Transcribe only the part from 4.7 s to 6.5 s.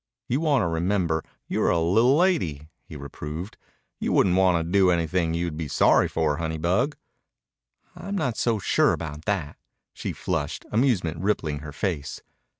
do anything you'd be sorry for,